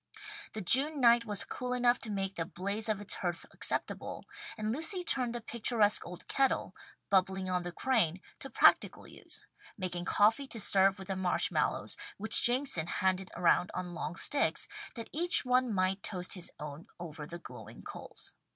The 0.53 0.63
June 0.63 0.99
night 0.99 1.25
was 1.25 1.43
cool 1.43 1.73
enough 1.73 1.99
to 1.99 2.11
make 2.11 2.33
the 2.33 2.43
blaze 2.45 2.89
on 2.89 2.99
its 3.01 3.13
hearth 3.13 3.45
acceptable, 3.53 4.25
and 4.57 4.73
Lucy 4.73 5.03
turned 5.03 5.35
the 5.35 5.41
picturesque 5.41 6.03
old 6.07 6.27
kettle, 6.27 6.75
bubbling 7.11 7.51
on 7.51 7.61
the 7.61 7.71
crane, 7.71 8.19
to 8.39 8.49
practical 8.49 9.05
use, 9.05 9.45
making 9.77 10.05
coffee 10.05 10.47
to 10.47 10.59
serve 10.59 10.97
with 10.97 11.09
the 11.09 11.15
marsh 11.15 11.51
mallows, 11.51 11.95
which 12.17 12.41
Jameson 12.41 12.87
handed 12.87 13.29
around 13.35 13.69
on 13.75 13.93
long 13.93 14.15
sticks, 14.15 14.67
that 14.95 15.07
each 15.13 15.45
one 15.45 15.71
might 15.71 16.01
toast 16.01 16.33
his 16.33 16.51
own 16.59 16.87
over 16.99 17.27
the 17.27 17.37
glowing 17.37 17.83
coals. 17.83 18.33